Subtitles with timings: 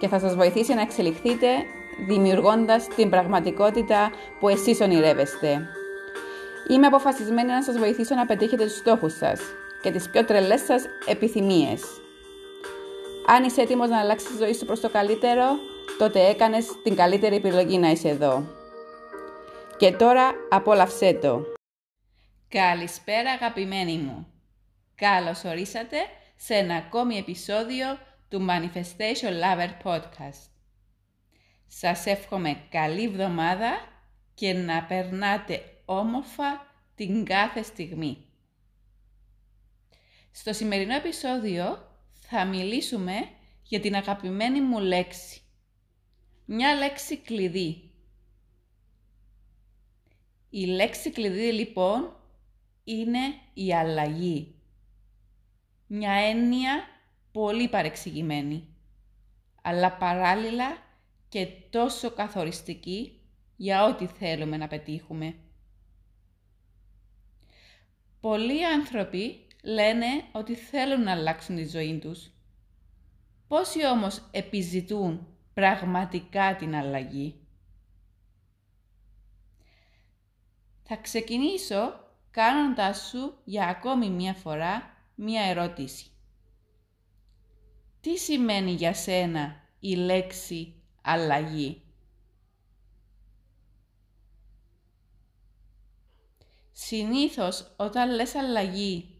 [0.00, 1.46] και θα σας βοηθήσει να εξελιχθείτε
[2.06, 5.66] δημιουργώντας την πραγματικότητα που εσείς ονειρεύεστε.
[6.70, 9.40] Είμαι αποφασισμένη να σας βοηθήσω να πετύχετε τους στόχους σας
[9.82, 11.82] και τις πιο τρελές σας επιθυμίες.
[13.26, 15.44] Αν είσαι έτοιμος να αλλάξεις τη ζωή σου προς το καλύτερο,
[15.98, 18.44] τότε έκανες την καλύτερη επιλογή να είσαι εδώ.
[19.76, 21.42] Και τώρα απόλαυσέ το.
[22.48, 24.26] Καλησπέρα αγαπημένοι μου.
[24.94, 25.96] Καλώς ορίσατε
[26.36, 27.86] σε ένα ακόμη επεισόδιο
[28.30, 30.48] του Manifestation Lover Podcast.
[31.66, 33.88] Σας εύχομαι καλή εβδομάδα
[34.34, 38.24] και να περνάτε όμορφα την κάθε στιγμή.
[40.30, 43.28] Στο σημερινό επεισόδιο θα μιλήσουμε
[43.62, 45.40] για την αγαπημένη μου λέξη.
[46.44, 47.90] Μια λέξη κλειδί.
[50.50, 52.16] Η λέξη κλειδί λοιπόν
[52.84, 53.20] είναι
[53.54, 54.54] η αλλαγή.
[55.86, 56.84] Μια έννοια
[57.32, 58.68] πολύ παρεξηγημένη,
[59.62, 60.76] αλλά παράλληλα
[61.28, 63.20] και τόσο καθοριστική
[63.56, 65.34] για ό,τι θέλουμε να πετύχουμε.
[68.20, 72.30] Πολλοί άνθρωποι λένε ότι θέλουν να αλλάξουν τη ζωή τους.
[73.48, 77.34] Πόσοι όμως επιζητούν πραγματικά την αλλαγή;
[80.82, 86.10] Θα ξεκινήσω κάνοντάς σου για ακόμη μία φορά μία ερώτηση.
[88.00, 91.82] Τι σημαίνει για σένα η λέξη αλλαγή.
[96.72, 99.14] Συνήθως όταν λες αλλαγή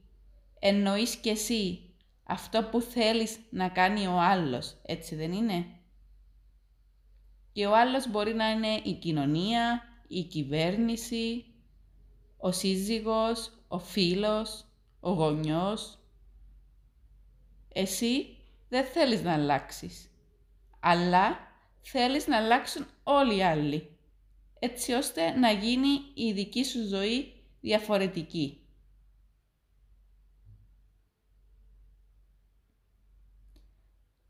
[0.58, 1.90] εννοείς και εσύ
[2.24, 5.66] αυτό που θέλεις να κάνει ο άλλος, έτσι δεν είναι;
[7.52, 11.44] Και ο άλλος μπορεί να είναι η κοινωνία, η κυβέρνηση,
[12.36, 14.64] ο σύζυγος, ο φίλος,
[15.00, 15.98] ο γονιός.
[17.68, 18.39] Εσύ
[18.70, 20.10] δεν θέλεις να αλλάξεις,
[20.80, 21.38] αλλά
[21.80, 23.98] θέλεις να αλλάξουν όλοι οι άλλοι,
[24.58, 28.64] έτσι ώστε να γίνει η δική σου ζωή διαφορετική.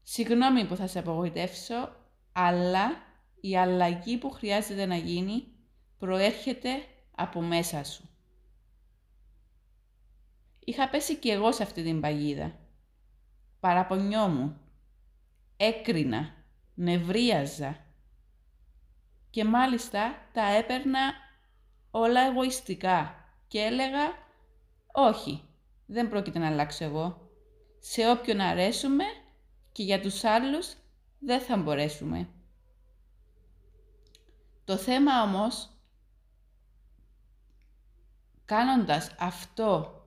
[0.03, 1.97] Συγγνώμη που θα σε απογοητεύσω,
[2.33, 2.91] αλλά
[3.41, 5.45] η αλλαγή που χρειάζεται να γίνει
[5.99, 6.71] προέρχεται
[7.15, 8.09] από μέσα σου.
[10.59, 12.59] Είχα πέσει και εγώ σε αυτή την παγίδα
[13.61, 14.61] παραπονιόμουν,
[15.57, 16.35] έκρινα,
[16.75, 17.77] νευρίαζα
[19.31, 21.13] και μάλιστα τα έπαιρνα
[21.91, 23.15] όλα εγωιστικά
[23.49, 24.29] και έλεγα
[24.93, 25.45] «Όχι,
[25.87, 27.31] δεν πρόκειται να αλλάξω εγώ.
[27.79, 29.05] Σε όποιον αρέσουμε
[29.73, 30.75] και για τους άλλους
[31.19, 32.29] δεν θα μπορέσουμε».
[34.65, 35.71] Το θέμα όμως,
[38.45, 40.00] κάνοντας αυτό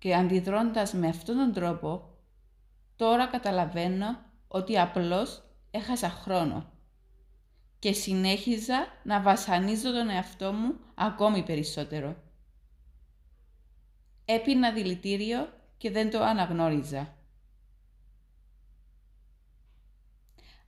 [0.00, 2.08] και αντιδρώντας με αυτόν τον τρόπο,
[2.96, 4.18] τώρα καταλαβαίνω
[4.48, 6.70] ότι απλώς έχασα χρόνο
[7.78, 12.16] και συνέχιζα να βασανίζω τον εαυτό μου ακόμη περισσότερο.
[14.24, 17.14] Έπινα δηλητήριο και δεν το αναγνώριζα.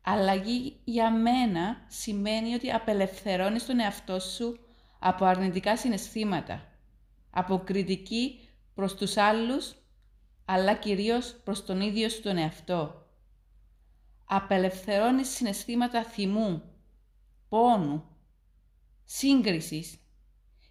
[0.02, 4.58] Αλλαγή για μένα σημαίνει ότι απελευθερώνεις τον εαυτό σου
[4.98, 6.62] από αρνητικά συναισθήματα,
[7.30, 8.41] από κριτική
[8.74, 9.74] προς τους άλλους,
[10.44, 13.06] αλλά κυρίως προς τον ίδιο σου τον εαυτό.
[14.24, 16.62] Απελευθερώνεις συναισθήματα θυμού,
[17.48, 18.04] πόνου,
[19.04, 19.98] σύγκρισης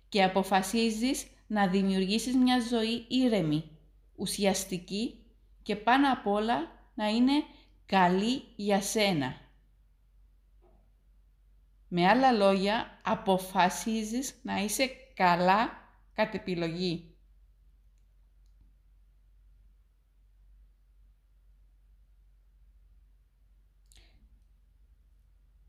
[0.09, 3.77] και αποφασίζεις να δημιουργήσεις μια ζωή ήρεμη,
[4.15, 5.25] ουσιαστική
[5.61, 7.43] και πάνω απ' όλα να είναι
[7.85, 9.35] καλή για σένα.
[11.87, 15.69] Με άλλα λόγια, αποφασίζεις να είσαι καλά
[16.13, 17.10] κατ' επιλογή.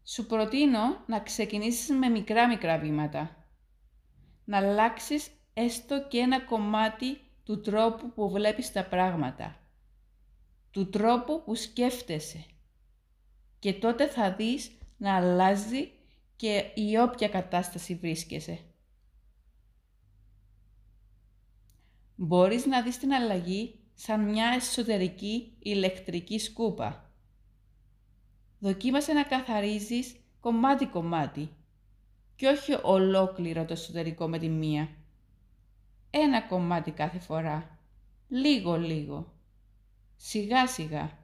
[0.04, 3.46] Σου προτείνω να ξεκινήσεις με μικρά μικρά βήματα.
[4.44, 9.56] Να αλλάξεις έστω και ένα κομμάτι του τρόπου που βλέπεις τα πράγματα.
[10.70, 12.46] Του τρόπου που σκέφτεσαι.
[13.58, 15.90] Και τότε θα δεις να αλλάζει
[16.36, 18.58] και η όποια κατάσταση βρίσκεσαι.
[22.14, 27.01] Μπορείς να δεις την αλλαγή σαν μια εσωτερική ηλεκτρική σκούπα
[28.62, 31.50] δοκίμασε να καθαρίζεις κομμάτι-κομμάτι
[32.36, 34.88] και όχι ολόκληρο το εσωτερικό με τη μία.
[36.10, 37.78] Ένα κομμάτι κάθε φορά,
[38.28, 39.32] λίγο-λίγο,
[40.16, 41.18] σιγά-σιγά.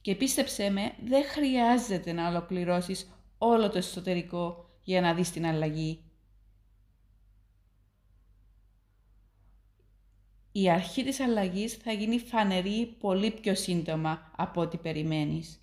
[0.00, 6.02] Και πίστεψέ με, δεν χρειάζεται να ολοκληρώσεις όλο το εσωτερικό για να δεις την αλλαγή.
[10.52, 15.60] Η αρχή της αλλαγής θα γίνει φανερή πολύ πιο σύντομα από ό,τι περιμένεις.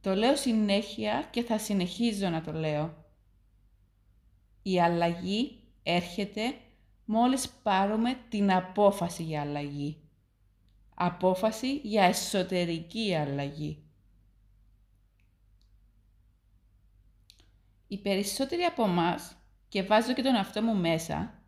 [0.00, 3.04] Το λέω συνέχεια και θα συνεχίζω να το λέω.
[4.62, 6.54] Η αλλαγή έρχεται
[7.04, 10.00] μόλις πάρουμε την απόφαση για αλλαγή.
[10.94, 13.84] Απόφαση για εσωτερική αλλαγή.
[17.86, 19.35] Οι περισσότεροι από εμάς
[19.68, 21.42] και βάζω και τον αυτό μου μέσα,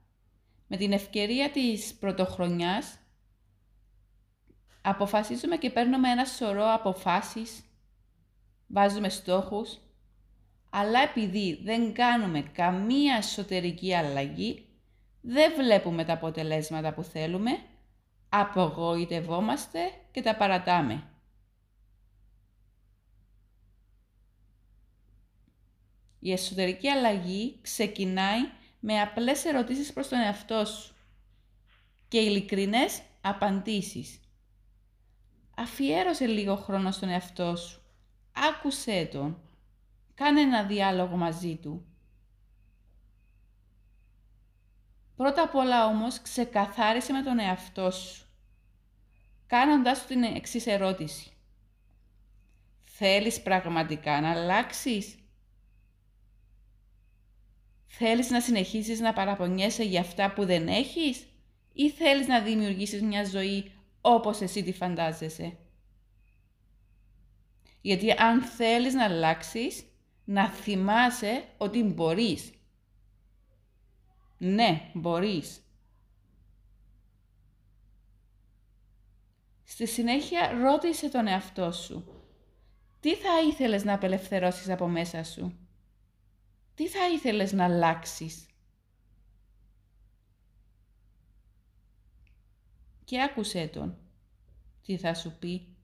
[0.67, 2.99] με την ευκαιρία της πρωτοχρονιάς,
[4.83, 7.65] αποφασίζουμε και παίρνουμε ένα σωρό αποφάσεις,
[8.67, 9.79] βάζουμε στόχους,
[10.71, 14.67] αλλά επειδή δεν κάνουμε καμία εσωτερική αλλαγή,
[15.21, 17.51] δεν βλέπουμε τα αποτελέσματα που θέλουμε,
[18.29, 19.79] απογοητευόμαστε
[20.11, 21.08] και τα παρατάμε.
[26.19, 28.41] Η εσωτερική αλλαγή ξεκινάει
[28.81, 30.95] με απλές ερωτήσεις προς τον εαυτό σου
[32.09, 34.21] και ειλικρινές απαντήσεις.
[35.57, 37.83] Αφιέρωσε λίγο χρόνο στον εαυτό σου.
[38.33, 39.43] Άκουσέ τον.
[40.15, 41.87] Κάνε ένα διάλογο μαζί του.
[45.17, 48.27] Πρώτα απ' όλα όμως ξεκαθάρισε με τον εαυτό σου,
[49.47, 51.33] κάνοντάς του την εξής ερώτηση.
[52.85, 55.19] Θέλεις πραγματικά να αλλάξεις;
[57.91, 61.27] Θέλεις να συνεχίσεις να παραπονιέσαι για αυτά που δεν έχεις;
[61.73, 65.57] Ή θέλεις να δημιουργήσεις μια ζωή όπως εσύ τη φαντάζεσαι;
[67.81, 69.85] Γιατί αν θέλεις να αλλάξεις,
[70.25, 72.53] να θυμάσαι ότι μπορείς.
[74.39, 75.61] Ναι, μπορείς.
[79.65, 82.05] Στη συνέχεια ρώτησε τον εαυτό σου.
[83.01, 85.68] Τι θα ήθελες να απελευθερώσεις από μέσα σου;
[86.79, 88.47] Τι θα ήθελες να αλλάξεις;
[93.05, 93.97] Και άκουσέ τον.
[94.83, 95.77] Τι θα σου πει;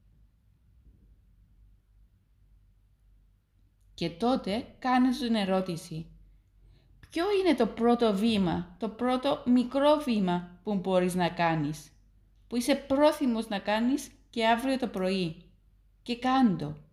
[3.95, 6.07] Και τότε κάνεις την ερώτηση.
[7.11, 11.93] Ποιο είναι το πρώτο βήμα, το πρώτο μικρό βήμα που μπορείς να κάνεις,
[12.49, 15.43] που είσαι πρόθυμος να κάνεις και αύριο το πρωί.
[16.03, 16.84] Και κάντο.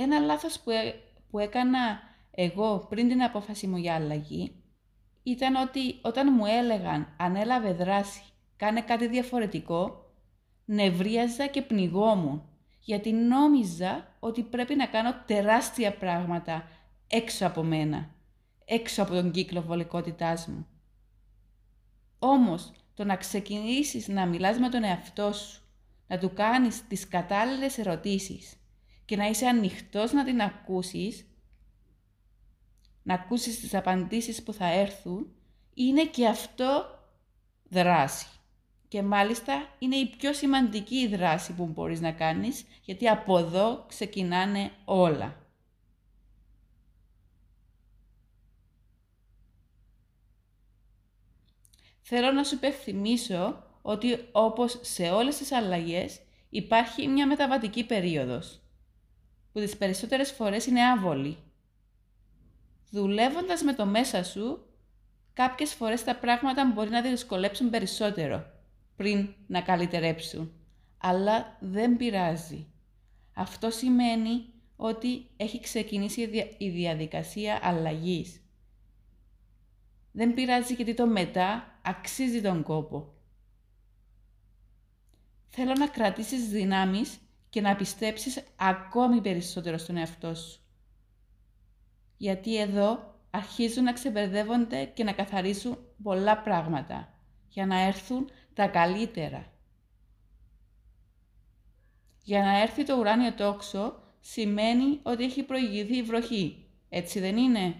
[0.00, 0.94] Ένα λάθος που, ε,
[1.30, 2.00] που έκανα
[2.30, 4.62] εγώ πριν την απόφαση μου για αλλαγή
[5.22, 8.22] ήταν ότι όταν μου έλεγαν ανέλαβε δράση,
[8.56, 10.10] κάνε κάτι διαφορετικό,
[10.64, 12.48] νευρίαζα και πνιγόμουν,
[12.80, 16.68] γιατί νόμιζα ότι πρέπει να κάνω τεράστια πράγματα
[17.06, 18.10] έξω από μένα,
[18.64, 20.66] έξω από τον κύκλο βολικότητάς μου.
[22.18, 25.62] Όμως, το να ξεκινήσεις να μιλάς με τον εαυτό σου,
[26.06, 28.56] να του κάνεις τις κατάλληλες ερωτήσεις,
[29.08, 31.26] και να είσαι ανοιχτός να την ακούσεις,
[33.02, 35.26] να ακούσεις τις απαντήσεις που θα έρθουν,
[35.74, 36.98] είναι και αυτό
[37.68, 38.26] δράση.
[38.88, 44.70] Και μάλιστα είναι η πιο σημαντική δράση που μπορείς να κάνεις, γιατί από εδώ ξεκινάνε
[44.84, 45.36] όλα.
[52.00, 58.60] Θέλω να σου υπενθυμίσω ότι όπως σε όλες τις αλλαγές υπάρχει μια μεταβατική περίοδος
[59.58, 61.36] που τις περισσότερες φορές είναι άβολη.
[62.90, 64.66] Δουλεύοντας με το μέσα σου,
[65.32, 68.46] κάποιες φορές τα πράγματα μπορεί να δυσκολέψουν περισσότερο
[68.96, 70.52] πριν να καλυτερέψουν.
[70.98, 72.66] Αλλά δεν πειράζει.
[73.34, 74.44] Αυτό σημαίνει
[74.76, 78.40] ότι έχει ξεκινήσει η διαδικασία αλλαγής.
[80.12, 83.14] Δεν πειράζει γιατί το μετά αξίζει τον κόπο.
[85.48, 90.60] Θέλω να κρατήσεις δυνάμεις και να πιστέψεις ακόμη περισσότερο στον εαυτό σου.
[92.16, 97.14] Γιατί εδώ αρχίζουν να ξεμπερδεύονται και να καθαρίσουν πολλά πράγματα
[97.48, 99.52] για να έρθουν τα καλύτερα.
[102.22, 106.66] Για να έρθει το ουράνιο τόξο σημαίνει ότι έχει προηγηθεί η βροχή.
[106.88, 107.74] Έτσι δεν είναι;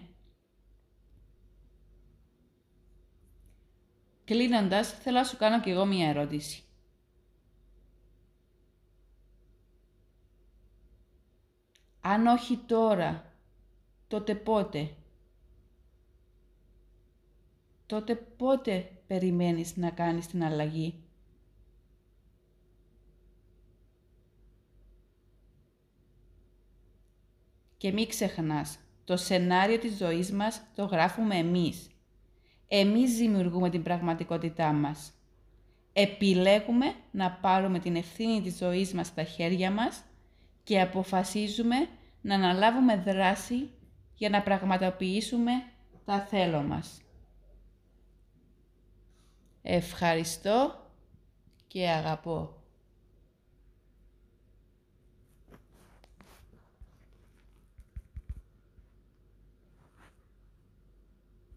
[4.29, 6.63] Κλείνοντας, θέλω να σου κάνω κι εγώ μία ερώτηση.
[12.11, 13.33] Αν όχι τώρα,
[14.07, 14.89] τότε πότε;
[17.85, 21.03] τότε πότε περιμένεις να κάνεις την αλλαγή;
[27.77, 31.89] Και μην ξεχνάς, το σενάριο της ζωής μας το γράφουμε εμείς.
[32.67, 35.13] Εμείς δημιουργούμε την πραγματικότητά μας.
[35.93, 40.03] Επιλέγουμε να πάρουμε την ευθύνη της ζωής μας στα χέρια μας
[40.63, 41.89] και αποφασίζουμε
[42.29, 43.69] να αναλάβουμε δράση
[44.15, 45.51] για να πραγματοποιήσουμε
[46.05, 47.01] τα θέλω μας.
[49.61, 50.85] Ευχαριστώ
[51.67, 52.58] και αγαπώ.